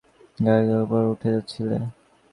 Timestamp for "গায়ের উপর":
0.67-1.01